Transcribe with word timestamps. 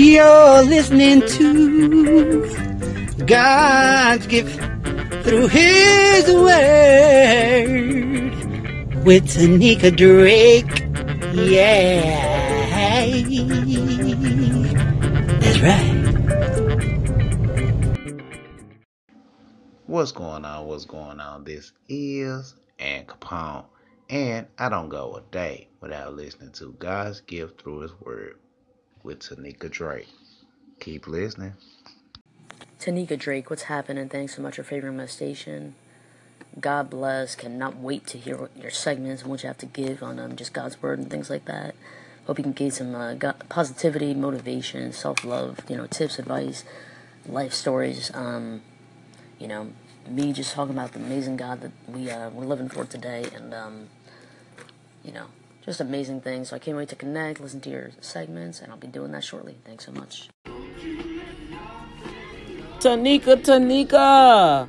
You're 0.00 0.62
listening 0.62 1.22
to 1.26 2.46
God's 3.26 4.28
gift 4.28 4.54
through 5.24 5.48
His 5.48 6.24
Word 6.32 6.54
with 9.04 9.26
Tanika 9.26 9.90
Drake. 9.96 10.84
Yeah. 11.34 12.28
That's 15.40 15.58
right. 15.62 16.06
What's 19.86 20.12
going 20.12 20.44
on? 20.44 20.66
What's 20.68 20.84
going 20.84 21.18
on? 21.18 21.42
This 21.42 21.72
is 21.88 22.54
Ann 22.78 23.04
Capone, 23.06 23.64
and 24.08 24.46
I 24.58 24.68
don't 24.68 24.90
go 24.90 25.16
a 25.16 25.22
day 25.32 25.66
without 25.80 26.14
listening 26.14 26.52
to 26.52 26.70
God's 26.78 27.20
gift 27.22 27.60
through 27.60 27.80
His 27.80 28.00
Word 28.00 28.38
with 29.02 29.20
Tanika 29.20 29.70
Drake. 29.70 30.08
Keep 30.80 31.06
listening. 31.06 31.54
Tanika 32.80 33.18
Drake, 33.18 33.50
what's 33.50 33.64
happening? 33.64 34.08
Thanks 34.08 34.36
so 34.36 34.42
much 34.42 34.56
for 34.56 34.62
favoring 34.62 34.96
my 34.96 35.06
station. 35.06 35.74
God 36.60 36.90
bless. 36.90 37.34
Cannot 37.34 37.76
wait 37.76 38.06
to 38.08 38.18
hear 38.18 38.48
your 38.56 38.70
segments 38.70 39.22
and 39.22 39.30
what 39.30 39.42
you 39.42 39.48
have 39.48 39.58
to 39.58 39.66
give 39.66 40.02
on 40.02 40.18
um, 40.18 40.36
just 40.36 40.52
God's 40.52 40.80
word 40.80 40.98
and 40.98 41.10
things 41.10 41.30
like 41.30 41.44
that. 41.46 41.74
Hope 42.26 42.38
you 42.38 42.44
can 42.44 42.52
gain 42.52 42.70
some 42.70 42.94
uh, 42.94 43.14
God, 43.14 43.42
positivity, 43.48 44.14
motivation, 44.14 44.92
self 44.92 45.24
love, 45.24 45.60
you 45.68 45.76
know, 45.76 45.86
tips, 45.86 46.18
advice, 46.18 46.64
life 47.26 47.52
stories. 47.52 48.10
Um, 48.14 48.62
you 49.38 49.48
know, 49.48 49.68
me 50.08 50.32
just 50.32 50.52
talking 50.52 50.74
about 50.74 50.92
the 50.92 50.98
amazing 50.98 51.36
God 51.36 51.60
that 51.60 51.72
we 51.86 52.10
uh, 52.10 52.30
we're 52.30 52.44
living 52.44 52.68
for 52.68 52.84
today, 52.84 53.26
and 53.34 53.54
um, 53.54 53.88
you 55.04 55.12
know, 55.12 55.26
just 55.68 55.80
amazing 55.82 56.22
things. 56.22 56.48
So 56.48 56.56
I 56.56 56.58
can't 56.58 56.78
wait 56.78 56.88
to 56.88 56.96
connect, 56.96 57.40
listen 57.40 57.60
to 57.60 57.70
your 57.70 57.90
segments, 58.00 58.60
and 58.60 58.72
I'll 58.72 58.78
be 58.78 58.86
doing 58.86 59.12
that 59.12 59.22
shortly. 59.22 59.56
Thanks 59.66 59.84
so 59.84 59.92
much. 59.92 60.30
Tanika, 62.80 63.36
Tanika. 63.36 64.66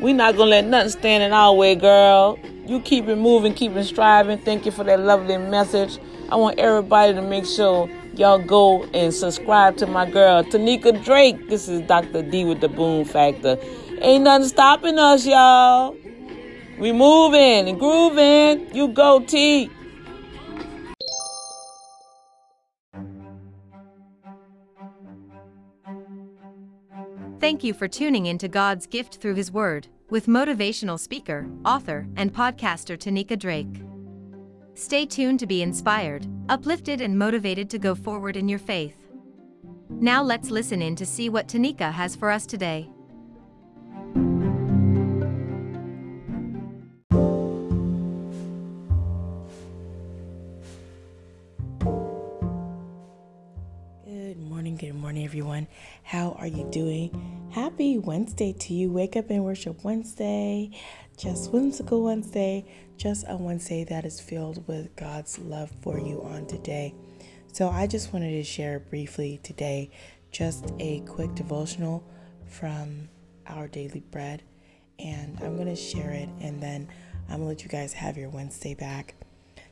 We 0.00 0.12
not 0.12 0.36
gonna 0.36 0.50
let 0.50 0.64
nothing 0.64 0.90
stand 0.90 1.22
in 1.22 1.32
our 1.32 1.54
way, 1.54 1.76
girl. 1.76 2.36
You 2.66 2.80
keep 2.80 3.06
it 3.06 3.16
moving, 3.16 3.54
keep 3.54 3.76
it 3.76 3.84
striving. 3.84 4.38
Thank 4.38 4.66
you 4.66 4.72
for 4.72 4.82
that 4.84 4.98
lovely 4.98 5.38
message. 5.38 5.98
I 6.30 6.36
want 6.36 6.58
everybody 6.58 7.14
to 7.14 7.22
make 7.22 7.46
sure 7.46 7.88
y'all 8.14 8.38
go 8.38 8.82
and 8.92 9.14
subscribe 9.14 9.76
to 9.76 9.86
my 9.86 10.10
girl, 10.10 10.42
Tanika 10.42 11.04
Drake. 11.04 11.48
This 11.48 11.68
is 11.68 11.80
Dr. 11.82 12.22
D 12.22 12.44
with 12.44 12.60
the 12.60 12.68
Boom 12.68 13.04
Factor. 13.04 13.56
Ain't 14.00 14.24
nothing 14.24 14.48
stopping 14.48 14.98
us, 14.98 15.26
y'all. 15.26 15.94
We 16.80 16.92
moving 16.92 17.68
and 17.68 17.78
grooving. 17.78 18.74
You 18.74 18.88
go, 18.88 19.20
T. 19.20 19.68
Thank 27.38 27.62
you 27.62 27.74
for 27.74 27.86
tuning 27.86 28.26
in 28.26 28.38
to 28.38 28.48
God's 28.48 28.86
gift 28.86 29.16
through 29.16 29.34
His 29.34 29.52
Word 29.52 29.88
with 30.08 30.26
motivational 30.26 30.98
speaker, 30.98 31.46
author, 31.66 32.08
and 32.16 32.32
podcaster 32.32 32.96
Tanika 32.96 33.38
Drake. 33.38 33.82
Stay 34.72 35.04
tuned 35.04 35.40
to 35.40 35.46
be 35.46 35.60
inspired, 35.60 36.26
uplifted, 36.48 37.02
and 37.02 37.18
motivated 37.18 37.68
to 37.70 37.78
go 37.78 37.94
forward 37.94 38.36
in 38.36 38.48
your 38.48 38.58
faith. 38.58 38.96
Now 39.90 40.22
let's 40.22 40.50
listen 40.50 40.80
in 40.80 40.96
to 40.96 41.04
see 41.04 41.28
what 41.28 41.46
Tanika 41.46 41.92
has 41.92 42.16
for 42.16 42.30
us 42.30 42.46
today. 42.46 42.88
How 56.10 56.32
are 56.40 56.48
you 56.48 56.64
doing? 56.72 57.48
Happy 57.52 57.96
Wednesday 57.96 58.52
to 58.52 58.74
you. 58.74 58.90
Wake 58.90 59.14
up 59.14 59.30
and 59.30 59.44
worship 59.44 59.84
Wednesday. 59.84 60.72
Just 61.16 61.52
whimsical 61.52 62.02
Wednesday. 62.02 62.64
Just 62.96 63.26
a 63.28 63.36
Wednesday 63.36 63.84
that 63.84 64.04
is 64.04 64.20
filled 64.20 64.66
with 64.66 64.96
God's 64.96 65.38
love 65.38 65.70
for 65.82 66.00
you 66.00 66.20
on 66.24 66.48
today. 66.48 66.96
So, 67.52 67.68
I 67.68 67.86
just 67.86 68.12
wanted 68.12 68.32
to 68.32 68.42
share 68.42 68.80
briefly 68.80 69.38
today 69.44 69.92
just 70.32 70.72
a 70.80 70.98
quick 71.02 71.36
devotional 71.36 72.02
from 72.44 73.08
our 73.46 73.68
daily 73.68 74.02
bread. 74.10 74.42
And 74.98 75.38
I'm 75.40 75.54
going 75.54 75.68
to 75.68 75.76
share 75.76 76.10
it 76.10 76.28
and 76.40 76.60
then 76.60 76.88
I'm 77.28 77.36
going 77.36 77.42
to 77.42 77.46
let 77.50 77.62
you 77.62 77.68
guys 77.68 77.92
have 77.92 78.16
your 78.16 78.30
Wednesday 78.30 78.74
back. 78.74 79.14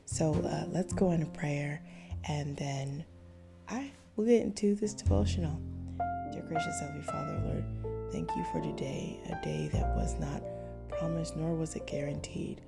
So, 0.05 0.35
uh, 0.35 0.67
let's 0.69 0.93
go 0.93 1.11
into 1.11 1.25
prayer 1.25 1.81
and 2.29 2.55
then 2.55 3.03
I 3.67 3.91
will 4.15 4.23
get 4.23 4.43
into 4.43 4.73
this 4.75 4.93
devotional. 4.93 5.59
Dear 6.39 6.47
gracious 6.47 6.79
Heavenly 6.79 7.03
Father, 7.03 7.41
Lord, 7.43 7.65
thank 8.13 8.33
you 8.33 8.45
for 8.45 8.61
today, 8.61 9.19
a 9.25 9.43
day 9.43 9.69
that 9.73 9.93
was 9.97 10.15
not 10.19 10.41
promised 10.87 11.35
nor 11.35 11.53
was 11.53 11.75
it 11.75 11.85
guaranteed. 11.85 12.61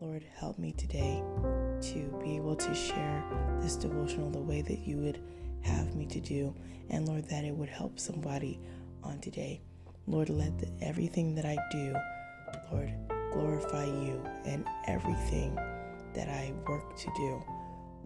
Lord, 0.00 0.24
help 0.34 0.58
me 0.58 0.72
today 0.72 1.22
to 1.82 2.20
be 2.20 2.34
able 2.34 2.56
to 2.56 2.74
share 2.74 3.22
this 3.60 3.76
devotional 3.76 4.28
the 4.28 4.40
way 4.40 4.62
that 4.62 4.80
you 4.80 4.96
would 4.96 5.22
have 5.62 5.94
me 5.94 6.04
to 6.06 6.20
do, 6.20 6.52
and 6.88 7.06
Lord, 7.06 7.28
that 7.28 7.44
it 7.44 7.54
would 7.54 7.68
help 7.68 8.00
somebody 8.00 8.58
on 9.04 9.20
today. 9.20 9.60
Lord, 10.08 10.28
let 10.28 10.58
the, 10.58 10.68
everything 10.82 11.36
that 11.36 11.44
I 11.44 11.58
do, 11.70 11.94
Lord, 12.72 12.92
glorify 13.32 13.84
you 13.84 14.20
and 14.44 14.66
everything 14.88 15.54
that 16.14 16.28
I 16.28 16.52
work 16.68 16.96
to 16.96 17.06
do. 17.16 17.44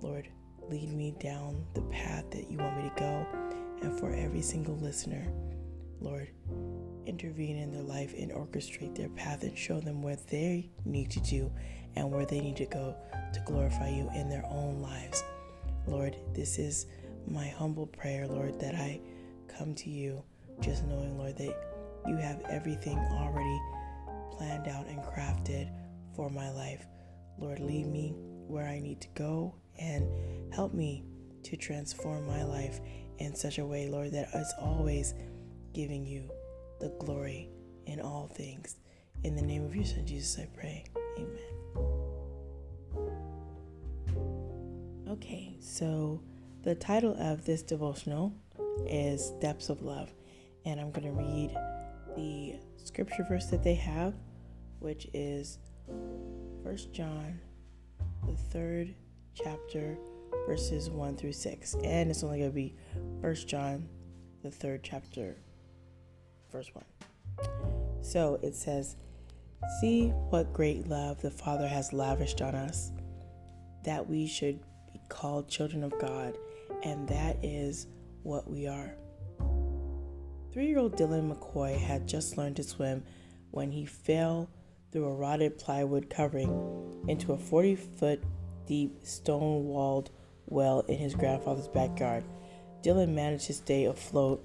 Lord, 0.03 0.29
lead 0.69 0.93
me 0.93 1.15
down 1.21 1.65
the 1.73 1.83
path 1.83 2.31
that 2.33 2.51
you 2.51 2.59
want 2.59 2.77
me 2.77 2.91
to 2.91 3.01
go. 3.01 3.27
And 3.85 4.01
for 4.01 4.15
every 4.15 4.41
single 4.41 4.77
listener, 4.77 5.31
Lord, 6.01 6.31
intervene 7.05 7.59
in 7.59 7.71
their 7.71 7.83
life 7.83 8.15
and 8.17 8.33
orchestrate 8.33 8.95
their 8.95 9.11
path 9.11 9.43
and 9.43 9.59
show 9.59 9.79
them 9.79 10.03
where 10.03 10.17
they 10.31 10.71
need 10.87 11.11
to 11.11 11.21
do 11.21 11.53
and 11.95 12.11
where 12.11 12.25
they 12.25 12.41
need 12.41 12.57
to 12.57 12.65
go 12.65 12.97
to 13.35 13.41
glorify 13.41 13.91
you 13.91 14.11
in 14.15 14.31
their 14.31 14.47
own 14.47 14.81
lives. 14.81 15.23
Lord, 15.87 16.17
this 16.33 16.59
is 16.59 16.87
my 17.29 17.47
humble 17.49 17.87
prayer, 17.87 18.27
Lord, 18.27 18.59
that 18.59 18.75
I 18.75 19.03
come 19.49 19.75
to 19.75 19.91
you 19.91 20.23
just 20.61 20.87
knowing, 20.87 21.19
Lord, 21.19 21.37
that 21.37 21.55
you 22.07 22.17
have 22.17 22.41
everything 22.49 22.97
already 22.97 23.61
planned 24.33 24.67
out 24.67 24.87
and 24.87 25.03
crafted 25.03 25.71
for 26.17 26.31
my 26.31 26.51
life. 26.51 26.87
Lord, 27.39 27.61
lead 27.61 27.87
me 27.87 28.15
where 28.47 28.67
I 28.67 28.79
need 28.81 29.03
to 29.03 29.09
go 29.15 29.57
and 29.79 30.09
help 30.55 30.73
me 30.73 31.05
to 31.43 31.57
transform 31.59 32.27
my 32.27 32.45
life 32.45 32.81
in 33.19 33.35
such 33.35 33.59
a 33.59 33.65
way, 33.65 33.89
Lord, 33.89 34.13
that 34.13 34.29
it's 34.35 34.55
always 34.61 35.15
giving 35.73 36.07
you 36.07 36.31
the 36.81 36.89
glory 37.01 37.49
in 37.87 38.01
all 38.01 38.29
things. 38.29 38.77
In 39.23 39.37
the 39.37 39.43
name 39.43 39.65
of 39.65 39.75
your 39.75 39.85
Son, 39.85 40.07
Jesus, 40.07 40.39
I 40.39 40.47
pray. 40.57 40.85
Amen. 41.19 41.55
Okay, 45.09 45.57
so 45.61 46.23
the 46.63 46.75
title 46.75 47.17
of 47.21 47.45
this 47.45 47.63
devotional 47.63 48.35
is 48.87 49.31
Depths 49.41 49.69
of 49.69 49.83
Love, 49.83 50.13
and 50.65 50.81
I'm 50.81 50.91
going 50.91 51.07
to 51.07 51.13
read 51.13 51.57
the 52.17 52.55
scripture 52.83 53.25
verse 53.29 53.47
that 53.47 53.63
they 53.63 53.75
have, 53.75 54.15
which 54.81 55.07
is 55.15 55.59
First 56.63 56.93
John, 56.93 57.39
the 58.27 58.37
third 58.37 58.95
chapter, 59.35 59.99
verses 60.47 60.91
1 60.91 61.17
through 61.17 61.33
6. 61.33 61.75
And 61.83 62.11
it's 62.11 62.23
only 62.23 62.39
going 62.39 62.51
to 62.51 62.55
be 62.55 62.75
First 63.21 63.49
John, 63.49 63.89
the 64.43 64.51
third 64.51 64.83
chapter, 64.83 65.37
verse 66.53 66.71
1. 66.73 66.85
So 68.03 68.39
it 68.43 68.55
says, 68.55 68.97
See 69.81 70.09
what 70.29 70.53
great 70.53 70.89
love 70.89 71.23
the 71.23 71.31
Father 71.31 71.67
has 71.67 71.93
lavished 71.93 72.43
on 72.43 72.55
us, 72.55 72.93
that 73.85 74.09
we 74.09 74.27
should 74.27 74.61
be 74.93 75.01
called 75.09 75.49
children 75.49 75.83
of 75.83 75.99
God, 75.99 76.37
and 76.83 77.09
that 77.09 77.39
is 77.43 77.87
what 78.23 78.49
we 78.49 78.67
are. 78.67 78.95
Three 80.53 80.67
year 80.67 80.79
old 80.79 80.97
Dylan 80.97 81.35
McCoy 81.35 81.77
had 81.77 82.07
just 82.07 82.37
learned 82.37 82.57
to 82.57 82.63
swim 82.63 83.03
when 83.51 83.71
he 83.71 83.87
fell 83.87 84.49
through 84.93 85.07
a 85.07 85.15
rotted 85.15 85.59
plywood 85.59 86.09
covering 86.09 87.03
into 87.09 87.33
a 87.33 87.39
40 87.39 87.75
foot 87.75 88.23
deep 88.67 88.99
stone 89.03 89.65
walled 89.65 90.11
well 90.47 90.81
in 90.81 90.97
his 90.97 91.15
grandfather's 91.15 91.69
backyard. 91.69 92.25
Dylan 92.83 93.15
managed 93.15 93.47
to 93.47 93.55
stay 93.55 93.85
afloat 93.85 94.45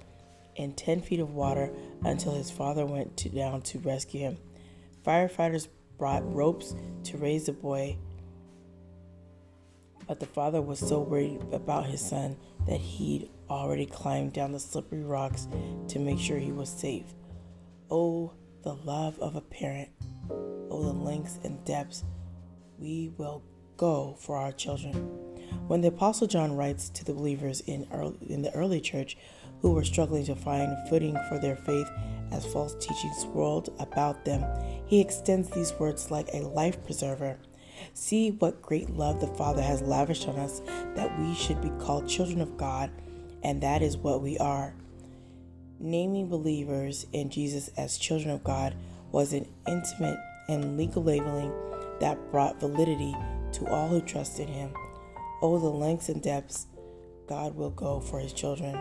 in 0.56 0.72
10 0.72 1.00
feet 1.02 1.20
of 1.20 1.34
water 1.34 1.70
until 2.04 2.34
his 2.34 2.50
father 2.50 2.86
went 2.86 3.16
to, 3.18 3.28
down 3.28 3.62
to 3.62 3.78
rescue 3.80 4.20
him. 4.20 4.38
Firefighters 5.06 5.68
brought 5.98 6.34
ropes 6.34 6.74
to 7.04 7.16
raise 7.16 7.46
the 7.46 7.52
boy, 7.52 7.96
but 10.06 10.20
the 10.20 10.26
father 10.26 10.60
was 10.60 10.78
so 10.78 11.00
worried 11.00 11.40
about 11.52 11.86
his 11.86 12.00
son 12.00 12.36
that 12.66 12.80
he'd 12.80 13.30
already 13.48 13.86
climbed 13.86 14.32
down 14.32 14.52
the 14.52 14.60
slippery 14.60 15.02
rocks 15.02 15.48
to 15.88 15.98
make 15.98 16.18
sure 16.18 16.38
he 16.38 16.52
was 16.52 16.68
safe. 16.68 17.14
Oh, 17.90 18.32
the 18.62 18.74
love 18.74 19.18
of 19.18 19.36
a 19.36 19.40
parent. 19.40 19.90
Oh, 20.30 20.82
the 20.82 20.92
lengths 20.92 21.38
and 21.44 21.64
depths 21.64 22.04
we 22.78 23.12
will 23.18 23.42
go 23.76 24.16
for 24.18 24.36
our 24.36 24.52
children. 24.52 25.29
When 25.66 25.80
the 25.80 25.88
Apostle 25.88 26.26
John 26.26 26.56
writes 26.56 26.88
to 26.90 27.04
the 27.04 27.12
believers 27.12 27.60
in, 27.60 27.86
early, 27.92 28.16
in 28.28 28.42
the 28.42 28.54
early 28.54 28.80
church 28.80 29.16
who 29.60 29.72
were 29.72 29.84
struggling 29.84 30.24
to 30.26 30.34
find 30.34 30.76
footing 30.88 31.16
for 31.28 31.38
their 31.38 31.56
faith 31.56 31.88
as 32.32 32.46
false 32.52 32.74
teachings 32.74 33.18
swirled 33.18 33.74
about 33.78 34.24
them, 34.24 34.44
he 34.86 35.00
extends 35.00 35.50
these 35.50 35.72
words 35.78 36.10
like 36.10 36.28
a 36.32 36.40
life 36.40 36.82
preserver. 36.84 37.38
See 37.94 38.32
what 38.32 38.62
great 38.62 38.90
love 38.90 39.20
the 39.20 39.26
Father 39.26 39.62
has 39.62 39.82
lavished 39.82 40.28
on 40.28 40.38
us 40.38 40.60
that 40.94 41.18
we 41.18 41.34
should 41.34 41.60
be 41.60 41.70
called 41.78 42.08
children 42.08 42.40
of 42.40 42.56
God 42.56 42.90
and 43.42 43.62
that 43.62 43.82
is 43.82 43.96
what 43.96 44.22
we 44.22 44.38
are. 44.38 44.74
Naming 45.78 46.28
believers 46.28 47.06
in 47.12 47.30
Jesus 47.30 47.68
as 47.76 47.96
children 47.96 48.30
of 48.30 48.44
God 48.44 48.74
was 49.12 49.32
an 49.32 49.46
intimate 49.66 50.18
and 50.48 50.76
legal 50.76 51.02
labeling 51.02 51.52
that 52.00 52.30
brought 52.30 52.60
validity 52.60 53.16
to 53.52 53.66
all 53.66 53.88
who 53.88 54.00
trusted 54.00 54.48
Him. 54.48 54.72
Oh, 55.42 55.58
the 55.58 55.68
lengths 55.68 56.08
and 56.08 56.22
depths 56.22 56.66
God 57.28 57.54
will 57.54 57.70
go 57.70 58.00
for 58.00 58.18
His 58.18 58.32
children. 58.32 58.78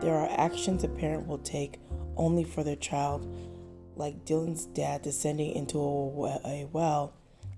There 0.00 0.14
are 0.14 0.30
actions 0.30 0.84
a 0.84 0.88
parent 0.88 1.26
will 1.26 1.38
take 1.38 1.78
only 2.16 2.44
for 2.44 2.62
their 2.62 2.76
child, 2.76 3.26
like 3.96 4.24
Dylan's 4.24 4.66
dad 4.66 5.02
descending 5.02 5.54
into 5.54 5.78
a 5.78 6.68
well 6.72 7.14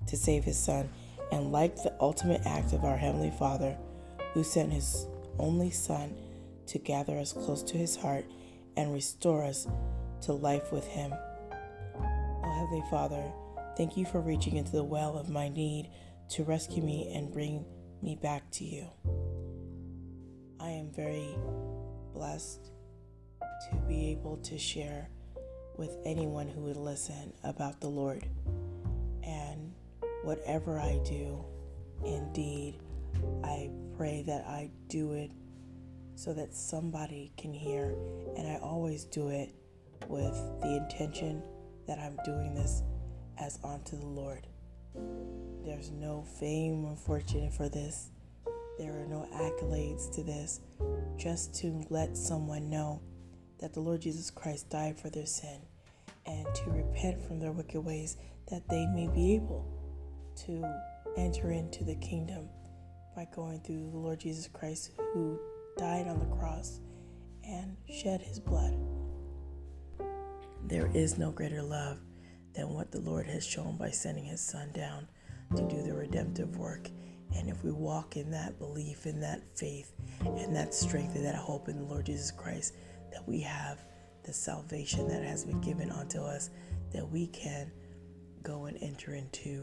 to 0.07 0.17
save 0.17 0.45
his 0.45 0.59
son, 0.59 0.89
and 1.31 1.53
like 1.53 1.77
the 1.77 1.95
ultimate 2.01 2.43
act 2.45 2.73
of 2.73 2.85
our 2.85 2.97
Heavenly 2.97 3.31
Father, 3.31 3.77
who 4.35 4.43
sent 4.43 4.73
His 4.73 5.07
only 5.39 5.71
Son 5.71 6.15
to 6.67 6.79
gather 6.79 7.19
us 7.19 7.33
close 7.33 7.63
to 7.63 7.77
his 7.77 7.97
heart 7.97 8.25
and 8.77 8.93
restore 8.93 9.45
us 9.45 9.67
to 10.23 10.33
life 10.33 10.73
with 10.73 10.87
him. 10.87 11.13
Oh, 11.95 12.53
Heavenly 12.59 12.85
Father, 12.91 13.23
thank 13.77 13.97
you 13.97 14.05
for 14.05 14.21
reaching 14.21 14.57
into 14.57 14.73
the 14.73 14.85
well 14.85 15.17
of 15.17 15.29
my 15.29 15.49
need 15.49 15.91
to 16.31 16.45
rescue 16.45 16.83
me 16.83 17.13
and 17.15 17.33
bring 17.33 17.65
me 18.03 18.17
back 18.17 18.51
to 18.51 18.65
you. 18.65 18.87
I 20.59 20.71
am 20.71 20.91
very 20.91 21.37
blessed 22.13 22.71
to 23.41 23.77
be 23.89 24.11
able 24.11 24.39
to 24.39 24.59
share 24.59 25.09
with 25.77 25.97
anyone 26.05 26.49
who 26.49 26.63
would 26.63 26.77
listen 26.77 27.33
about 27.45 27.81
the 27.81 27.89
Lord. 27.89 28.27
And 29.23 29.73
whatever 30.23 30.79
I 30.79 30.99
do, 31.05 31.45
indeed, 32.05 32.81
I 33.45 33.71
pray 33.97 34.23
that 34.27 34.47
I 34.47 34.71
do 34.89 35.13
it 35.13 35.31
so 36.15 36.33
that 36.35 36.55
somebody 36.55 37.33
can 37.37 37.53
hear. 37.53 37.95
And 38.37 38.49
I 38.49 38.59
always 38.63 39.05
do 39.05 39.29
it 39.29 39.55
with 40.09 40.35
the 40.61 40.77
intention 40.77 41.43
that 41.87 41.99
I'm 41.99 42.19
doing 42.25 42.55
this 42.55 42.83
as 43.39 43.59
unto 43.65 43.97
the 43.97 44.07
Lord. 44.07 44.47
There's 45.65 45.91
no 45.91 46.23
fame 46.41 46.85
or 46.85 46.97
fortune 46.97 47.51
for 47.51 47.69
this. 47.69 48.11
There 48.79 48.93
are 48.93 49.07
no 49.07 49.29
accolades 49.35 50.13
to 50.15 50.23
this. 50.23 50.61
Just 51.17 51.55
to 51.57 51.85
let 51.89 52.17
someone 52.17 52.69
know 52.69 53.01
that 53.59 53.73
the 53.73 53.81
Lord 53.81 54.01
Jesus 54.01 54.31
Christ 54.31 54.71
died 54.71 54.99
for 54.99 55.09
their 55.09 55.27
sin 55.27 55.61
and 56.27 56.47
to 56.55 56.71
repent 56.71 57.23
from 57.23 57.39
their 57.39 57.53
wicked 57.53 57.81
ways 57.81 58.17
that 58.51 58.69
they 58.69 58.87
may 58.87 59.09
be 59.09 59.35
able 59.35 59.67
to 60.47 60.65
enter 61.17 61.53
into 61.53 61.85
the 61.85 61.95
kingdom 61.97 62.49
by 63.15 63.27
going 63.35 63.61
through 63.61 63.91
the 63.91 63.99
Lord 63.99 64.21
Jesus 64.21 64.49
Christ 64.49 64.93
who 65.13 65.39
died 65.77 66.09
on 66.09 66.19
the 66.19 66.37
cross 66.37 66.81
and 67.45 67.77
shed 67.89 68.21
his 68.23 68.41
blood. 68.41 68.77
There 70.67 70.91
is 70.95 71.19
no 71.19 71.31
greater 71.31 71.63
love 71.63 71.99
than 72.55 72.71
what 72.71 72.91
the 72.91 73.01
Lord 73.01 73.27
has 73.27 73.47
shown 73.47 73.77
by 73.77 73.91
sending 73.91 74.25
his 74.25 74.41
son 74.41 74.71
down 74.73 75.09
to 75.57 75.63
do 75.69 75.83
the 75.83 75.95
redemptive 75.95 76.57
work. 76.57 76.89
And 77.35 77.49
if 77.49 77.65
we 77.65 77.73
walk 77.73 78.17
in 78.17 78.31
that 78.31 78.59
belief, 78.59 79.07
in 79.07 79.21
that 79.21 79.43
faith, 79.57 79.93
and 80.21 80.55
that 80.55 80.75
strength, 80.75 81.15
and 81.15 81.25
that 81.25 81.35
hope 81.35 81.69
in 81.69 81.79
the 81.79 81.85
Lord 81.85 82.07
Jesus 82.07 82.31
Christ, 82.31 82.75
that 83.11 83.27
we 83.27 83.41
have 83.41 83.85
the 84.25 84.33
salvation 84.33 85.09
that 85.09 85.23
has 85.23 85.45
been 85.45 85.61
given 85.61 85.91
unto 85.91 86.21
us, 86.21 86.51
that 86.93 87.09
we 87.09 87.27
can 87.29 87.71
go 88.43 88.67
and 88.67 88.77
enter 88.83 89.15
into 89.15 89.61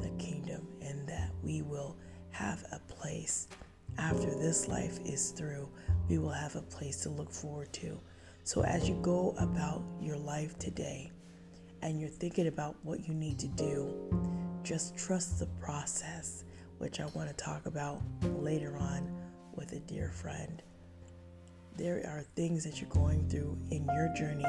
the 0.00 0.10
kingdom, 0.22 0.68
and 0.80 1.08
that 1.08 1.30
we 1.42 1.62
will 1.62 1.96
have 2.30 2.64
a 2.72 2.78
place 2.92 3.48
after 3.98 4.34
this 4.34 4.68
life 4.68 4.98
is 5.04 5.30
through, 5.30 5.68
we 6.08 6.18
will 6.18 6.30
have 6.30 6.56
a 6.56 6.62
place 6.62 7.02
to 7.02 7.10
look 7.10 7.30
forward 7.30 7.72
to. 7.74 7.98
So, 8.44 8.62
as 8.62 8.88
you 8.88 8.94
go 9.02 9.34
about 9.38 9.82
your 10.00 10.16
life 10.16 10.58
today 10.58 11.10
and 11.82 12.00
you're 12.00 12.08
thinking 12.08 12.46
about 12.46 12.76
what 12.82 13.06
you 13.08 13.14
need 13.14 13.38
to 13.38 13.48
do, 13.48 13.94
just 14.62 14.96
trust 14.96 15.38
the 15.38 15.46
process, 15.60 16.44
which 16.78 17.00
I 17.00 17.06
want 17.14 17.28
to 17.28 17.34
talk 17.34 17.66
about 17.66 18.00
later 18.22 18.76
on 18.76 19.10
with 19.54 19.72
a 19.72 19.80
dear 19.80 20.10
friend. 20.10 20.62
There 21.76 22.02
are 22.06 22.24
things 22.36 22.64
that 22.64 22.80
you're 22.80 22.90
going 22.90 23.28
through 23.28 23.58
in 23.70 23.84
your 23.86 24.12
journey 24.14 24.44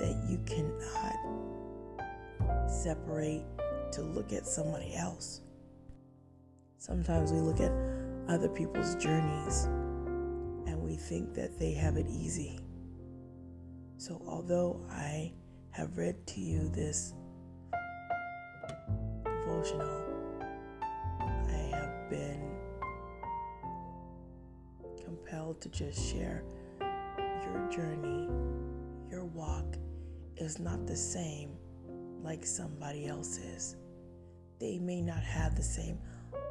that 0.00 0.24
you 0.28 0.38
cannot 0.46 1.14
separate 2.68 3.44
to 3.92 4.02
look 4.02 4.32
at 4.32 4.46
somebody 4.46 4.94
else. 4.94 5.40
Sometimes 6.78 7.32
we 7.32 7.40
look 7.40 7.60
at 7.60 7.72
other 8.28 8.48
people's 8.48 8.94
journeys 8.96 9.64
and 10.66 10.80
we 10.80 10.96
think 10.96 11.34
that 11.34 11.58
they 11.58 11.72
have 11.72 11.96
it 11.96 12.06
easy. 12.08 12.60
So, 13.96 14.22
although 14.26 14.80
I 14.90 15.32
have 15.70 15.96
read 15.96 16.26
to 16.26 16.40
you 16.40 16.68
this 16.68 17.14
devotional, 19.24 20.02
I 21.48 21.76
have 21.76 22.10
been 22.10 22.56
compelled 25.04 25.60
to 25.62 25.68
just 25.68 26.04
share 26.12 26.44
your 26.80 27.68
journey, 27.70 28.28
your 29.10 29.24
walk 29.24 29.76
is 30.36 30.58
not 30.58 30.86
the 30.86 30.96
same 30.96 31.56
like 32.22 32.44
somebody 32.44 33.06
else's. 33.06 33.76
They 34.60 34.78
may 34.78 35.00
not 35.00 35.22
have 35.22 35.54
the 35.54 35.62
same 35.62 35.98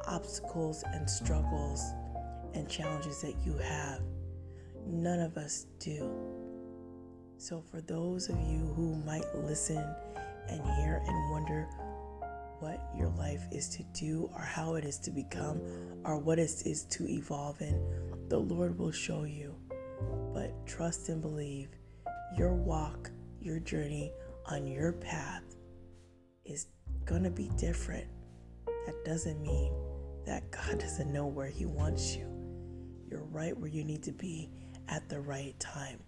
obstacles 0.06 0.82
and 0.86 1.08
struggles 1.08 1.82
and 2.54 2.68
challenges 2.68 3.20
that 3.22 3.34
you 3.44 3.56
have. 3.58 4.00
None 4.86 5.20
of 5.20 5.36
us 5.36 5.66
do. 5.78 6.37
So, 7.40 7.62
for 7.70 7.80
those 7.80 8.28
of 8.28 8.36
you 8.40 8.72
who 8.74 8.96
might 9.06 9.32
listen 9.36 9.78
and 10.48 10.60
hear 10.60 11.00
and 11.06 11.30
wonder 11.30 11.68
what 12.58 12.80
your 12.96 13.10
life 13.10 13.44
is 13.52 13.68
to 13.76 13.84
do 13.94 14.28
or 14.34 14.42
how 14.42 14.74
it 14.74 14.84
is 14.84 14.98
to 14.98 15.12
become 15.12 15.60
or 16.04 16.18
what 16.18 16.40
it 16.40 16.50
is 16.66 16.82
to 16.90 17.08
evolve 17.08 17.60
in, 17.60 17.80
the 18.28 18.38
Lord 18.38 18.76
will 18.76 18.90
show 18.90 19.22
you. 19.22 19.54
But 20.34 20.52
trust 20.66 21.10
and 21.10 21.22
believe 21.22 21.68
your 22.36 22.54
walk, 22.54 23.08
your 23.40 23.60
journey 23.60 24.10
on 24.46 24.66
your 24.66 24.94
path 24.94 25.44
is 26.44 26.66
going 27.04 27.22
to 27.22 27.30
be 27.30 27.52
different. 27.56 28.08
That 28.66 29.04
doesn't 29.04 29.40
mean 29.40 29.72
that 30.26 30.50
God 30.50 30.78
doesn't 30.80 31.12
know 31.12 31.28
where 31.28 31.46
He 31.46 31.66
wants 31.66 32.16
you. 32.16 32.26
You're 33.08 33.22
right 33.22 33.56
where 33.56 33.70
you 33.70 33.84
need 33.84 34.02
to 34.02 34.12
be 34.12 34.50
at 34.88 35.08
the 35.08 35.20
right 35.20 35.58
time. 35.60 36.00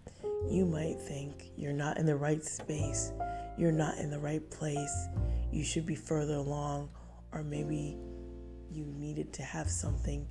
You 0.49 0.65
might 0.65 0.99
think 0.99 1.51
you're 1.55 1.73
not 1.73 1.97
in 1.97 2.05
the 2.05 2.15
right 2.15 2.43
space, 2.43 3.13
you're 3.57 3.71
not 3.71 3.97
in 3.97 4.09
the 4.09 4.19
right 4.19 4.47
place, 4.49 5.07
you 5.51 5.63
should 5.63 5.85
be 5.85 5.95
further 5.95 6.35
along, 6.35 6.89
or 7.31 7.43
maybe 7.43 7.97
you 8.69 8.85
needed 8.85 9.33
to 9.33 9.43
have 9.43 9.69
something 9.69 10.27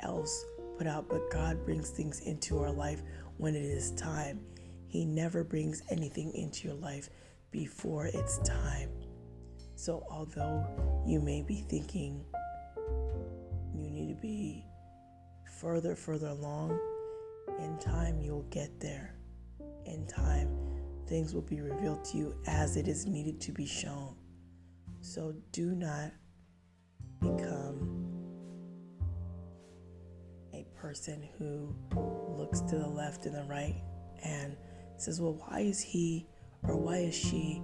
else 0.00 0.44
put 0.78 0.86
out. 0.86 1.08
But 1.08 1.30
God 1.30 1.64
brings 1.64 1.90
things 1.90 2.20
into 2.20 2.58
our 2.58 2.72
life 2.72 3.02
when 3.36 3.54
it 3.54 3.64
is 3.64 3.92
time. 3.92 4.40
He 4.86 5.04
never 5.04 5.44
brings 5.44 5.82
anything 5.90 6.32
into 6.34 6.68
your 6.68 6.76
life 6.76 7.08
before 7.50 8.06
it's 8.06 8.38
time. 8.38 8.90
So, 9.76 10.06
although 10.10 10.64
you 11.06 11.20
may 11.20 11.42
be 11.42 11.64
thinking, 11.68 12.24
you 13.74 13.90
need 13.90 14.14
to 14.14 14.20
be 14.20 14.64
further, 15.60 15.94
further 15.96 16.28
along. 16.28 16.78
In 17.58 17.78
time, 17.78 18.20
you'll 18.20 18.46
get 18.50 18.80
there. 18.80 19.14
in 19.86 20.06
time, 20.06 20.48
things 21.06 21.34
will 21.34 21.42
be 21.42 21.60
revealed 21.60 22.04
to 22.06 22.16
you 22.16 22.34
as 22.46 22.76
it 22.76 22.88
is 22.88 23.06
needed 23.06 23.40
to 23.42 23.52
be 23.52 23.66
shown. 23.66 24.14
So 25.00 25.34
do 25.52 25.74
not 25.74 26.12
become 27.20 28.06
a 30.52 30.64
person 30.74 31.28
who 31.38 31.74
looks 32.38 32.60
to 32.62 32.78
the 32.78 32.86
left 32.86 33.26
and 33.26 33.34
the 33.34 33.44
right 33.44 33.76
and 34.22 34.56
says, 34.96 35.20
well, 35.20 35.34
why 35.34 35.60
is 35.60 35.80
he 35.80 36.26
or 36.66 36.76
why 36.76 36.98
is 36.98 37.14
she 37.14 37.62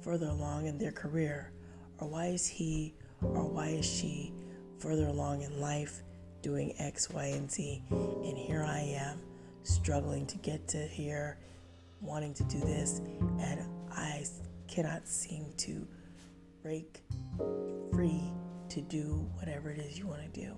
further 0.00 0.26
along 0.26 0.66
in 0.66 0.76
their 0.78 0.92
career? 0.92 1.52
Or 1.98 2.08
why 2.08 2.26
is 2.26 2.46
he 2.46 2.94
or 3.22 3.48
why 3.48 3.68
is 3.68 3.86
she 3.86 4.34
further 4.78 5.06
along 5.06 5.42
in 5.42 5.60
life 5.60 6.02
doing 6.42 6.74
X, 6.78 7.08
Y, 7.10 7.24
and 7.26 7.50
Z? 7.50 7.82
And 7.90 8.36
here 8.36 8.64
I 8.64 8.80
am 8.80 9.18
struggling 9.64 10.26
to 10.26 10.38
get 10.38 10.66
to 10.68 10.78
here, 10.78 11.38
wanting 12.00 12.34
to 12.34 12.44
do 12.44 12.60
this, 12.60 13.00
and 13.40 13.60
I 13.92 14.24
cannot 14.68 15.06
seem 15.06 15.46
to 15.58 15.86
break 16.62 17.02
free 17.92 18.32
to 18.68 18.80
do 18.80 19.28
whatever 19.34 19.70
it 19.70 19.78
is 19.78 19.98
you 19.98 20.06
want 20.06 20.22
to 20.22 20.40
do. 20.40 20.56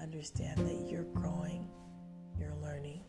Understand 0.00 0.58
that 0.58 0.88
you're 0.90 1.04
growing, 1.14 1.68
you're 2.38 2.54
learning, 2.62 3.02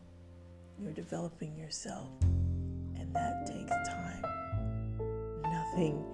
you're 0.80 0.92
developing 0.92 1.56
yourself, 1.56 2.08
and 2.22 3.14
that 3.14 3.46
takes 3.46 3.70
time. 3.88 4.22
Nothing 5.42 6.04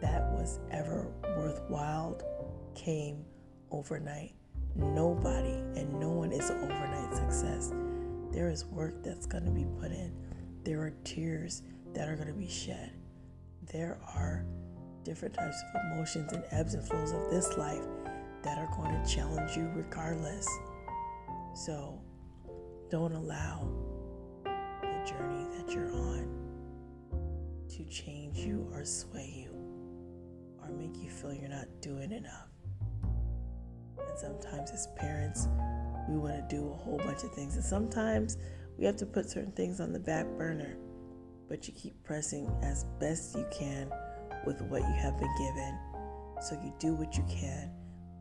that 0.00 0.30
was 0.32 0.60
ever 0.70 1.08
worthwhile 1.36 2.20
came 2.74 3.24
overnight. 3.70 4.34
Nobody 4.76 5.54
and 5.76 5.92
no 5.98 6.10
one 6.10 6.32
is 6.32 6.50
an 6.50 6.58
overnight 6.58 7.14
success. 7.16 7.72
There 8.34 8.50
is 8.50 8.64
work 8.64 9.02
that's 9.04 9.26
going 9.26 9.44
to 9.44 9.50
be 9.52 9.64
put 9.80 9.92
in, 9.92 10.12
there 10.64 10.80
are 10.80 10.92
tears 11.04 11.62
that 11.92 12.08
are 12.08 12.16
going 12.16 12.26
to 12.26 12.34
be 12.34 12.48
shed, 12.48 12.90
there 13.72 13.96
are 14.12 14.44
different 15.04 15.34
types 15.34 15.62
of 15.62 15.80
emotions 15.92 16.32
and 16.32 16.42
ebbs 16.50 16.74
and 16.74 16.84
flows 16.84 17.12
of 17.12 17.30
this 17.30 17.56
life 17.56 17.84
that 18.42 18.58
are 18.58 18.68
going 18.76 18.90
to 18.90 19.08
challenge 19.08 19.56
you 19.56 19.70
regardless. 19.76 20.48
So 21.54 22.00
don't 22.90 23.12
allow 23.12 23.68
the 24.44 25.10
journey 25.10 25.46
that 25.56 25.72
you're 25.72 25.92
on 25.92 26.28
to 27.68 27.84
change 27.84 28.38
you 28.38 28.68
or 28.72 28.84
sway 28.84 29.46
you 29.46 29.52
or 30.60 30.70
make 30.70 30.96
you 30.96 31.08
feel 31.08 31.32
you're 31.32 31.48
not 31.48 31.68
doing 31.80 32.10
enough. 32.10 32.48
And 33.98 34.18
sometimes, 34.18 34.72
as 34.72 34.88
parents, 34.96 35.46
we 36.08 36.16
want 36.16 36.48
to 36.48 36.56
do 36.56 36.70
a 36.70 36.74
whole 36.74 36.98
bunch 36.98 37.22
of 37.24 37.32
things, 37.32 37.56
and 37.56 37.64
sometimes 37.64 38.36
we 38.78 38.84
have 38.84 38.96
to 38.96 39.06
put 39.06 39.30
certain 39.30 39.52
things 39.52 39.80
on 39.80 39.92
the 39.92 39.98
back 39.98 40.26
burner, 40.36 40.76
but 41.48 41.66
you 41.66 41.74
keep 41.74 42.02
pressing 42.02 42.50
as 42.62 42.84
best 43.00 43.36
you 43.36 43.46
can 43.50 43.90
with 44.46 44.60
what 44.62 44.82
you 44.82 44.94
have 44.98 45.18
been 45.18 45.34
given. 45.38 45.78
So 46.42 46.54
you 46.62 46.72
do 46.78 46.94
what 46.94 47.16
you 47.16 47.24
can 47.28 47.70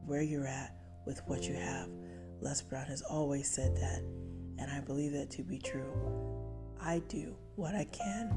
where 0.06 0.22
you're 0.22 0.48
at 0.48 0.76
with 1.06 1.22
what 1.28 1.44
you 1.44 1.56
have. 1.56 1.90
Les 2.42 2.62
Brown 2.62 2.86
has 2.86 3.02
always 3.02 3.50
said 3.50 3.76
that, 3.78 4.00
and 4.60 4.72
I 4.72 4.82
believe 4.82 5.14
that 5.14 5.32
to 5.32 5.44
be 5.44 5.58
true. 5.58 5.92
I 6.82 7.02
do 7.08 7.36
what 7.56 7.76
I 7.76 7.86
can 7.86 8.28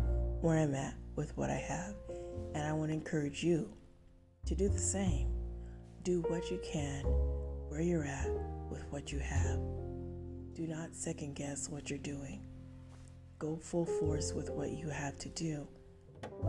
where 0.41 0.59
I'm 0.59 0.75
at 0.75 0.95
with 1.17 1.37
what 1.37 1.50
I 1.50 1.57
have, 1.57 1.95
and 2.55 2.67
I 2.67 2.73
want 2.73 2.91
to 2.91 2.95
encourage 2.95 3.43
you 3.43 3.73
to 4.47 4.55
do 4.55 4.69
the 4.69 4.79
same. 4.79 5.29
Do 6.03 6.23
what 6.29 6.50
you 6.50 6.61
can 6.65 7.03
where 7.69 7.81
you're 7.81 8.05
at 8.05 8.29
with 8.71 8.85
what 8.91 9.13
you 9.13 9.19
have. 9.19 9.59
Do 10.55 10.67
not 10.67 10.95
second 10.95 11.35
guess 11.35 11.69
what 11.69 11.91
you're 11.91 11.99
doing. 11.99 12.43
Go 13.39 13.57
full 13.57 13.87
force 13.87 14.33
with 14.33 14.51
what 14.51 14.71
you 14.71 14.89
have 14.89 15.19
to 15.19 15.29
do 15.29 15.67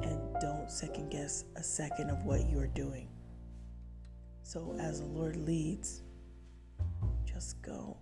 and 0.03 0.19
don't 0.39 0.71
second 0.71 1.09
guess 1.09 1.45
a 1.55 1.63
second 1.63 2.09
of 2.09 2.23
what 2.23 2.49
you're 2.49 2.67
doing. 2.67 3.09
So, 4.43 4.77
as 4.79 5.01
the 5.01 5.07
Lord 5.07 5.35
leads, 5.35 6.03
just 7.25 7.61
go 7.61 7.97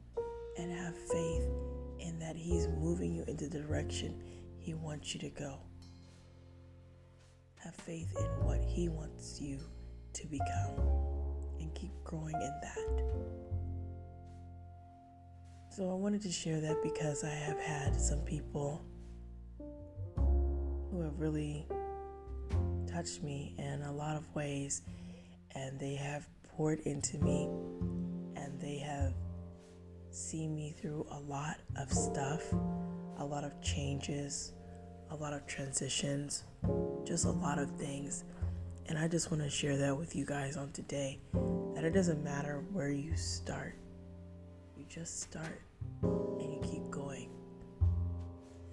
and 0.57 0.71
have 0.71 0.95
faith 0.95 1.47
in 1.99 2.19
that 2.19 2.35
He's 2.35 2.67
moving 2.67 3.13
you 3.13 3.23
into 3.27 3.47
the 3.47 3.59
direction 3.59 4.21
He 4.59 4.73
wants 4.73 5.13
you 5.13 5.19
to 5.21 5.29
go. 5.29 5.57
Have 7.63 7.75
faith 7.75 8.15
in 8.19 8.45
what 8.45 8.63
He 8.63 8.89
wants 8.89 9.41
you 9.41 9.59
to 10.13 10.27
become 10.27 10.75
and 11.59 11.73
keep 11.73 11.91
growing 12.03 12.35
in 12.35 12.53
that. 12.61 13.44
So, 15.75 15.91
I 15.91 15.93
wanted 15.93 16.21
to 16.21 16.31
share 16.31 16.61
that 16.61 16.81
because 16.81 17.25
I 17.25 17.31
have 17.31 17.59
had 17.59 17.99
some 17.99 18.19
people 18.19 18.81
who 20.15 21.01
have 21.01 21.19
really 21.19 21.67
touched 22.89 23.21
me 23.21 23.55
in 23.57 23.81
a 23.81 23.91
lot 23.91 24.15
of 24.15 24.23
ways, 24.33 24.83
and 25.53 25.77
they 25.77 25.95
have 25.95 26.29
poured 26.55 26.79
into 26.85 27.17
me, 27.17 27.49
and 28.37 28.57
they 28.57 28.77
have 28.77 29.15
seen 30.11 30.55
me 30.55 30.73
through 30.79 31.05
a 31.11 31.19
lot 31.19 31.57
of 31.77 31.91
stuff, 31.91 32.53
a 33.17 33.25
lot 33.25 33.43
of 33.43 33.61
changes, 33.61 34.53
a 35.11 35.15
lot 35.17 35.33
of 35.33 35.45
transitions, 35.45 36.45
just 37.03 37.25
a 37.25 37.31
lot 37.31 37.59
of 37.59 37.69
things. 37.71 38.23
And 38.85 38.97
I 38.97 39.09
just 39.09 39.29
want 39.29 39.43
to 39.43 39.49
share 39.49 39.75
that 39.75 39.97
with 39.97 40.15
you 40.15 40.25
guys 40.25 40.55
on 40.55 40.71
today 40.71 41.19
that 41.73 41.83
it 41.83 41.91
doesn't 41.91 42.23
matter 42.23 42.63
where 42.71 42.91
you 42.91 43.17
start, 43.17 43.75
you 44.85 44.95
just 45.01 45.21
start 45.21 45.61
and 46.03 46.53
you 46.53 46.59
keep 46.63 46.89
going. 46.89 47.29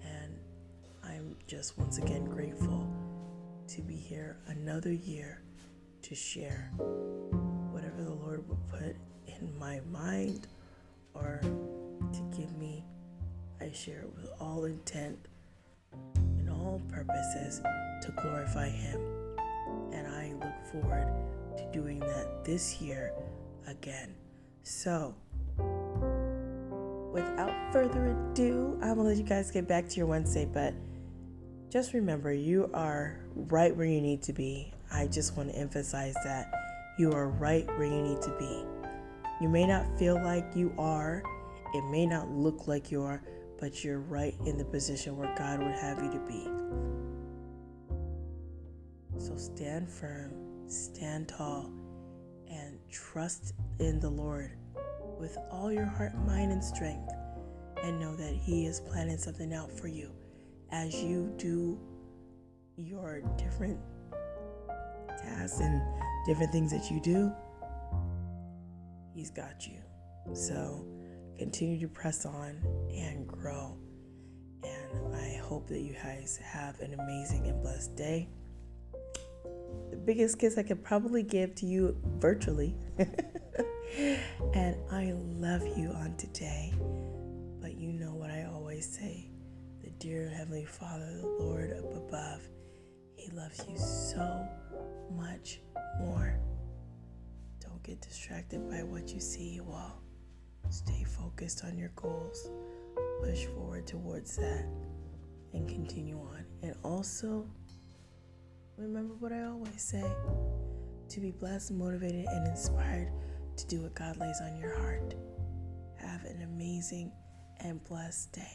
And 0.03 0.37
I'm 1.03 1.35
just 1.47 1.77
once 1.77 1.97
again 1.97 2.25
grateful 2.25 2.87
to 3.67 3.81
be 3.81 3.95
here 3.95 4.37
another 4.47 4.91
year 4.91 5.41
to 6.03 6.15
share 6.15 6.71
whatever 7.71 8.03
the 8.03 8.13
Lord 8.13 8.47
will 8.47 8.59
put 8.69 8.95
in 9.27 9.57
my 9.57 9.79
mind 9.91 10.47
or 11.13 11.39
to 11.41 12.37
give 12.37 12.55
me. 12.57 12.85
I 13.61 13.71
share 13.71 14.01
it 14.01 14.13
with 14.15 14.29
all 14.39 14.65
intent 14.65 15.17
and 16.15 16.49
all 16.49 16.81
purposes 16.91 17.61
to 18.01 18.11
glorify 18.21 18.69
Him. 18.69 18.99
And 19.93 20.07
I 20.07 20.33
look 20.33 20.65
forward 20.71 21.07
to 21.57 21.71
doing 21.71 21.99
that 22.01 22.43
this 22.43 22.81
year 22.81 23.13
again. 23.67 24.13
So, 24.63 25.15
without 27.13 27.71
further 27.71 28.07
ado, 28.07 28.77
I'm 28.81 28.95
gonna 28.95 29.09
let 29.09 29.17
you 29.17 29.23
guys 29.23 29.51
get 29.51 29.67
back 29.67 29.87
to 29.89 29.95
your 29.95 30.07
Wednesday, 30.07 30.45
but 30.51 30.73
just 31.69 31.93
remember 31.93 32.33
you 32.33 32.69
are 32.73 33.23
right 33.35 33.75
where 33.75 33.85
you 33.85 34.01
need 34.01 34.23
to 34.23 34.33
be. 34.33 34.73
I 34.91 35.07
just 35.07 35.37
want 35.37 35.49
to 35.49 35.55
emphasize 35.55 36.15
that 36.23 36.51
you 36.97 37.11
are 37.11 37.29
right 37.29 37.65
where 37.77 37.85
you 37.85 38.01
need 38.01 38.21
to 38.23 38.35
be. 38.37 38.63
You 39.41 39.49
may 39.49 39.65
not 39.65 39.85
feel 39.97 40.15
like 40.15 40.45
you 40.55 40.73
are, 40.77 41.23
it 41.73 41.83
may 41.89 42.05
not 42.05 42.29
look 42.29 42.67
like 42.67 42.91
you 42.91 43.03
are, 43.03 43.21
but 43.59 43.83
you're 43.83 43.99
right 43.99 44.35
in 44.45 44.57
the 44.57 44.65
position 44.65 45.15
where 45.15 45.33
God 45.37 45.59
would 45.59 45.75
have 45.75 46.03
you 46.03 46.11
to 46.11 46.19
be. 46.27 46.47
So 49.19 49.37
stand 49.37 49.89
firm, 49.89 50.33
stand 50.67 51.27
tall, 51.27 51.71
and 52.49 52.77
trust 52.89 53.53
in 53.79 53.99
the 53.99 54.09
Lord 54.09 54.51
with 55.19 55.37
all 55.51 55.71
your 55.71 55.85
heart, 55.85 56.15
mind, 56.25 56.51
and 56.51 56.63
strength, 56.63 57.11
and 57.83 57.99
know 57.99 58.15
that 58.15 58.33
He 58.33 58.65
is 58.65 58.79
planning 58.79 59.17
something 59.17 59.53
out 59.53 59.71
for 59.71 59.87
you 59.87 60.11
as 60.73 60.95
you 61.03 61.31
do 61.37 61.79
your 62.77 63.21
different 63.37 63.79
tasks 65.09 65.59
and 65.59 65.81
different 66.25 66.51
things 66.51 66.71
that 66.71 66.89
you 66.89 66.99
do, 66.99 67.31
He's 69.13 69.29
got 69.29 69.67
you. 69.67 69.77
So 70.33 70.85
continue 71.37 71.79
to 71.79 71.87
press 71.87 72.25
on 72.25 72.59
and 72.91 73.27
grow. 73.27 73.77
And 74.63 75.15
I 75.15 75.39
hope 75.43 75.67
that 75.67 75.81
you 75.81 75.93
guys 75.93 76.39
have 76.43 76.79
an 76.79 76.99
amazing 76.99 77.47
and 77.47 77.61
blessed 77.61 77.95
day. 77.95 78.29
The 79.91 79.97
biggest 79.97 80.39
kiss 80.39 80.57
I 80.57 80.63
could 80.63 80.83
probably 80.83 81.21
give 81.21 81.53
to 81.55 81.67
you 81.67 81.95
virtually. 82.17 82.75
and 84.53 84.75
I 84.91 85.13
love 85.15 85.61
you 85.77 85.89
on 85.89 86.15
today. 86.17 86.73
But 87.61 87.77
you 87.77 87.93
know 87.93 88.13
what 88.13 88.29
I 88.29 88.45
always 88.45 88.87
say 88.87 89.29
the 89.83 89.89
dear 89.99 90.29
Heavenly 90.29 90.65
Father, 90.65 91.17
the 91.21 91.27
Lord 91.27 91.73
up 91.73 91.95
above, 91.95 92.41
He 93.15 93.31
loves 93.31 93.63
you 93.69 93.77
so 93.77 94.47
much 95.11 95.59
more. 95.99 96.39
Don't 97.59 97.83
get 97.83 98.01
distracted 98.01 98.69
by 98.69 98.83
what 98.83 99.13
you 99.13 99.19
see, 99.19 99.49
you 99.49 99.65
all. 99.69 100.01
Stay 100.69 101.03
focused 101.03 101.63
on 101.65 101.77
your 101.77 101.91
goals, 101.95 102.49
push 103.21 103.45
forward 103.45 103.85
towards 103.85 104.37
that, 104.37 104.65
and 105.53 105.67
continue 105.67 106.17
on. 106.17 106.45
And 106.61 106.75
also, 106.83 107.45
remember 108.77 109.13
what 109.19 109.31
I 109.31 109.43
always 109.43 109.81
say 109.81 110.03
to 111.09 111.19
be 111.19 111.31
blessed, 111.31 111.71
motivated, 111.71 112.25
and 112.25 112.47
inspired 112.47 113.11
to 113.57 113.67
do 113.67 113.81
what 113.81 113.95
God 113.95 114.17
lays 114.17 114.41
on 114.41 114.57
your 114.57 114.75
heart. 114.79 115.15
Have 115.97 116.23
an 116.25 116.41
amazing 116.41 117.11
and 117.59 117.83
blessed 117.83 118.33
day. 118.33 118.53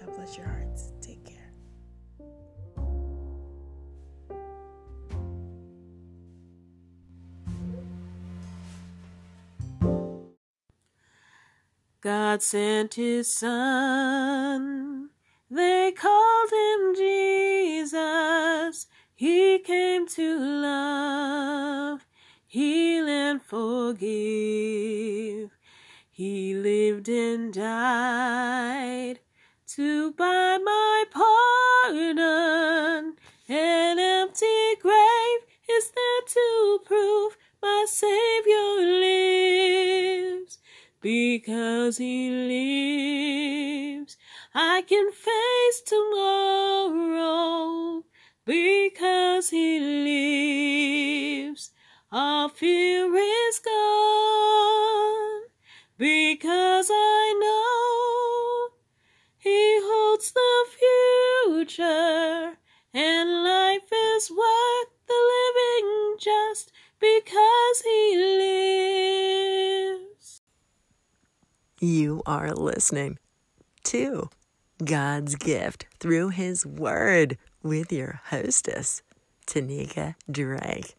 God 0.00 0.14
bless 0.14 0.36
your 0.36 0.46
hearts. 0.46 0.92
Take 1.00 1.24
care. 1.24 1.52
God 12.00 12.40
sent 12.40 12.94
his 12.94 13.32
son. 13.34 15.10
They 15.50 15.92
called 15.92 16.50
him 16.52 16.94
Jesus. 16.94 18.86
He 19.12 19.58
came 19.58 20.06
to 20.08 20.38
love, 20.38 22.05
heal, 22.46 23.08
and 23.08 23.42
forgive. 23.42 24.06
He 26.10 26.54
lived 26.54 27.08
and 27.08 27.52
died 27.52 29.18
to 29.66 30.12
buy 30.12 30.58
my 30.64 31.04
pardon. 31.10 33.16
An 33.48 33.98
empty 33.98 34.76
grave 34.80 35.40
is 35.68 35.90
there 35.90 36.22
to 36.26 36.78
prove 36.84 37.36
my 37.62 37.86
Savior 37.88 38.76
lives. 39.00 40.58
Because 41.00 41.98
he 41.98 42.30
lives, 42.30 44.16
I 44.54 44.82
can 44.88 45.10
face 45.12 45.82
tomorrow. 45.86 48.04
Because 48.44 49.50
he 49.50 49.78
lives, 49.78 51.15
all 52.16 52.48
fear 52.48 53.14
is 53.14 53.58
gone. 53.58 55.42
Because 55.98 56.90
I 56.90 57.34
know 57.42 58.70
he 59.36 59.78
holds 59.82 60.32
the 60.32 60.64
future, 61.66 62.56
and 62.94 63.44
life 63.44 63.92
is 63.92 64.30
worth 64.30 64.92
the 65.06 65.20
living 65.34 66.16
just 66.18 66.72
because 66.98 67.82
he 67.84 68.16
lives. 70.08 70.40
You 71.80 72.22
are 72.24 72.54
listening 72.54 73.18
to 73.84 74.30
God's 74.82 75.34
gift 75.34 75.84
through 76.00 76.30
His 76.30 76.64
Word 76.64 77.36
with 77.62 77.92
your 77.92 78.22
hostess, 78.30 79.02
Tanika 79.46 80.14
Drake. 80.30 80.96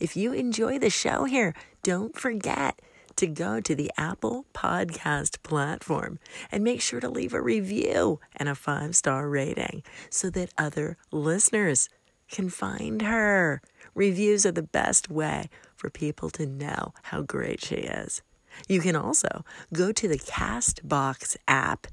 If 0.00 0.16
you 0.16 0.32
enjoy 0.32 0.78
the 0.78 0.90
show 0.90 1.24
here, 1.24 1.54
don't 1.82 2.16
forget 2.16 2.80
to 3.16 3.26
go 3.26 3.60
to 3.60 3.74
the 3.74 3.90
Apple 3.96 4.46
Podcast 4.54 5.42
platform 5.42 6.18
and 6.50 6.64
make 6.64 6.80
sure 6.80 7.00
to 7.00 7.08
leave 7.08 7.32
a 7.32 7.40
review 7.40 8.20
and 8.36 8.48
a 8.48 8.54
five 8.54 8.96
star 8.96 9.28
rating 9.28 9.82
so 10.10 10.30
that 10.30 10.52
other 10.58 10.96
listeners 11.10 11.88
can 12.30 12.48
find 12.48 13.02
her. 13.02 13.60
Reviews 13.94 14.44
are 14.44 14.52
the 14.52 14.62
best 14.62 15.08
way 15.08 15.48
for 15.76 15.90
people 15.90 16.30
to 16.30 16.46
know 16.46 16.94
how 17.04 17.22
great 17.22 17.64
she 17.64 17.76
is. 17.76 18.22
You 18.68 18.80
can 18.80 18.96
also 18.96 19.44
go 19.72 19.92
to 19.92 20.08
the 20.08 20.18
Castbox 20.18 21.36
app 21.46 21.86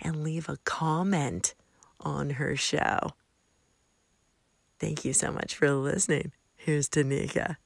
and 0.00 0.24
leave 0.24 0.48
a 0.48 0.58
comment 0.64 1.54
on 2.00 2.30
her 2.30 2.56
show. 2.56 3.10
Thank 4.78 5.04
you 5.04 5.12
so 5.12 5.32
much 5.32 5.54
for 5.54 5.70
listening. 5.72 6.32
Here's 6.64 6.88
Tanika. 6.88 7.58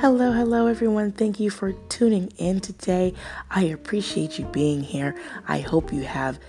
Hello, 0.00 0.32
hello, 0.32 0.66
everyone. 0.66 1.12
Thank 1.12 1.38
you 1.38 1.48
for 1.48 1.74
tuning 1.88 2.32
in 2.38 2.58
today. 2.58 3.14
I 3.52 3.62
appreciate 3.62 4.36
you 4.36 4.46
being 4.46 4.82
here. 4.82 5.14
I 5.46 5.60
hope 5.60 5.92
you 5.92 6.02
have 6.02 6.40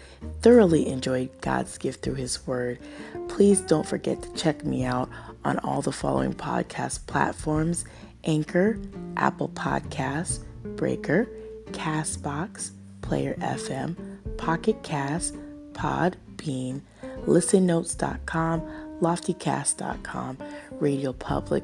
thoroughly 0.42 0.88
enjoyed 0.88 1.30
God's 1.42 1.78
gift 1.78 2.02
through 2.02 2.16
His 2.16 2.48
Word. 2.48 2.80
Please 3.28 3.62
don't 3.62 3.86
forget 3.86 4.24
to 4.24 4.34
check 4.34 4.66
me 4.66 4.86
out 4.86 5.08
on 5.46 5.60
all 5.60 5.84
the 5.84 5.92
following 5.92 6.34
podcast 6.34 7.06
platforms 7.06 7.86
Anchor, 8.24 8.80
Apple 9.16 9.50
Podcasts, 9.50 10.40
Breaker, 10.78 11.28
Castbox, 11.72 12.72
Player 13.02 13.36
FM, 13.36 14.38
Pocket 14.38 14.82
Cast, 14.84 15.36
Podbean, 15.74 16.82
ListenNotes.com, 17.26 18.62
LoftyCast.com, 19.02 20.38
Radio 20.80 21.14
Public, 21.14 21.64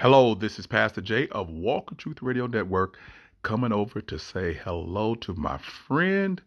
Hello, 0.00 0.34
this 0.34 0.58
is 0.58 0.66
Pastor 0.66 1.02
Jay 1.02 1.28
of 1.28 1.50
Walk 1.50 1.90
of 1.90 1.98
Truth 1.98 2.22
Radio 2.22 2.46
Network 2.46 2.98
coming 3.42 3.70
over 3.70 4.00
to 4.00 4.18
say 4.18 4.54
hello 4.54 5.14
to 5.16 5.34
my 5.34 5.58
friend 5.58 6.40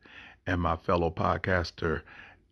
and 0.47 0.59
my 0.59 0.75
fellow 0.75 1.11
podcaster 1.11 2.01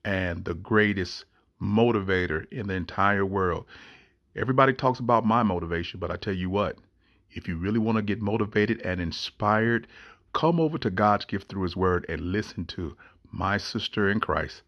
and 0.05 0.45
the 0.45 0.53
greatest 0.53 1.25
motivator 1.59 2.45
in 2.51 2.67
the 2.67 2.75
entire 2.75 3.25
world. 3.25 3.65
Everybody 4.35 4.73
talks 4.73 4.99
about 4.99 5.25
my 5.25 5.41
motivation, 5.41 5.99
but 5.99 6.11
I 6.11 6.17
tell 6.17 6.35
you 6.35 6.51
what, 6.51 6.77
if 7.31 7.47
you 7.47 7.57
really 7.57 7.79
want 7.79 7.95
to 7.95 8.03
get 8.03 8.21
motivated 8.21 8.79
and 8.81 9.01
inspired, 9.01 9.87
come 10.33 10.59
over 10.59 10.77
to 10.77 10.91
God's 10.91 11.25
gift 11.25 11.49
through 11.49 11.63
His 11.63 11.75
Word 11.75 12.05
and 12.09 12.31
listen 12.31 12.65
to 12.65 12.95
my 13.31 13.57
sister 13.57 14.07
in 14.07 14.19
Christ, 14.19 14.61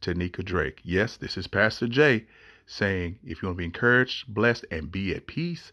Tanika 0.00 0.42
Drake. 0.42 0.80
Yes, 0.82 1.18
this 1.18 1.36
is 1.36 1.46
Pastor 1.46 1.88
Jay 1.88 2.24
saying 2.66 3.18
if 3.24 3.42
you 3.42 3.48
want 3.48 3.56
to 3.56 3.58
be 3.58 3.64
encouraged, 3.64 4.32
blessed, 4.32 4.64
and 4.70 4.90
be 4.90 5.14
at 5.14 5.26
peace, 5.26 5.72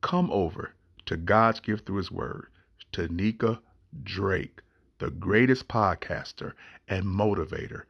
come 0.00 0.30
over 0.30 0.74
to 1.06 1.16
God's 1.16 1.60
gift 1.60 1.86
through 1.86 1.96
His 1.96 2.10
Word, 2.10 2.48
Tanika 2.92 3.58
Drake, 4.02 4.60
the 4.98 5.10
greatest 5.10 5.68
podcaster 5.68 6.52
and 6.86 7.04
motivator 7.04 7.82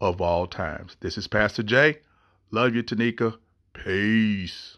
of 0.00 0.20
all 0.20 0.46
times. 0.46 0.96
This 1.00 1.16
is 1.16 1.26
Pastor 1.26 1.62
Jay. 1.62 1.98
Love 2.50 2.74
you, 2.74 2.82
Tanika. 2.82 3.38
Peace. 3.72 4.76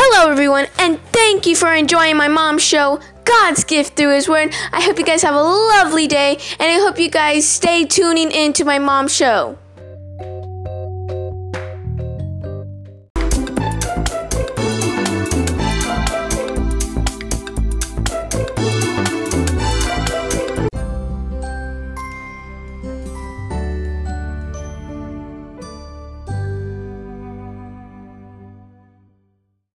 Hello, 0.00 0.30
everyone, 0.30 0.68
and 0.78 1.00
thank 1.06 1.44
you 1.44 1.56
for 1.56 1.74
enjoying 1.74 2.16
my 2.16 2.28
mom's 2.28 2.62
show, 2.62 3.00
God's 3.24 3.64
Gift 3.64 3.96
Through 3.96 4.14
His 4.14 4.28
Word. 4.28 4.54
I 4.70 4.80
hope 4.80 4.96
you 4.96 5.04
guys 5.04 5.22
have 5.22 5.34
a 5.34 5.42
lovely 5.42 6.06
day, 6.06 6.38
and 6.60 6.70
I 6.70 6.74
hope 6.74 7.00
you 7.00 7.10
guys 7.10 7.48
stay 7.48 7.84
tuning 7.84 8.30
in 8.30 8.52
to 8.52 8.64
my 8.64 8.78
mom's 8.78 9.12
show. 9.12 9.58